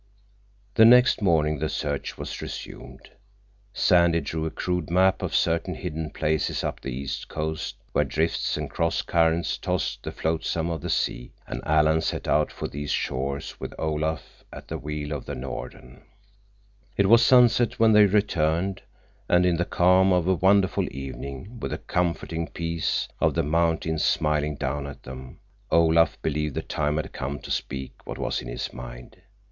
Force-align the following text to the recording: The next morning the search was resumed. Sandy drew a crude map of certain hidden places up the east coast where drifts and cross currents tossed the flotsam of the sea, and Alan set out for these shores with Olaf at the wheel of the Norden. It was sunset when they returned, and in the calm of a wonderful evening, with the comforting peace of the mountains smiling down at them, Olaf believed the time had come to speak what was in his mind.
The 0.73 0.83
next 0.85 1.21
morning 1.21 1.59
the 1.59 1.69
search 1.69 2.17
was 2.17 2.41
resumed. 2.41 3.11
Sandy 3.71 4.19
drew 4.19 4.47
a 4.47 4.49
crude 4.49 4.89
map 4.89 5.21
of 5.21 5.35
certain 5.35 5.75
hidden 5.75 6.09
places 6.09 6.63
up 6.63 6.81
the 6.81 6.89
east 6.89 7.27
coast 7.27 7.75
where 7.91 8.03
drifts 8.03 8.57
and 8.57 8.67
cross 8.67 9.03
currents 9.03 9.59
tossed 9.59 10.01
the 10.01 10.11
flotsam 10.11 10.71
of 10.71 10.81
the 10.81 10.89
sea, 10.89 11.33
and 11.45 11.61
Alan 11.67 12.01
set 12.01 12.27
out 12.27 12.51
for 12.51 12.67
these 12.67 12.89
shores 12.89 13.59
with 13.59 13.75
Olaf 13.77 14.43
at 14.51 14.67
the 14.69 14.79
wheel 14.79 15.11
of 15.11 15.27
the 15.27 15.35
Norden. 15.35 16.01
It 16.97 17.07
was 17.07 17.23
sunset 17.23 17.77
when 17.79 17.91
they 17.91 18.07
returned, 18.07 18.81
and 19.29 19.45
in 19.45 19.57
the 19.57 19.65
calm 19.65 20.11
of 20.11 20.25
a 20.27 20.33
wonderful 20.33 20.87
evening, 20.89 21.59
with 21.59 21.69
the 21.69 21.77
comforting 21.77 22.47
peace 22.47 23.07
of 23.19 23.35
the 23.35 23.43
mountains 23.43 24.03
smiling 24.03 24.55
down 24.55 24.87
at 24.87 25.03
them, 25.03 25.37
Olaf 25.69 26.19
believed 26.23 26.55
the 26.55 26.63
time 26.63 26.95
had 26.95 27.13
come 27.13 27.37
to 27.41 27.51
speak 27.51 27.91
what 28.07 28.17
was 28.17 28.41
in 28.41 28.47
his 28.47 28.73
mind. 28.73 29.21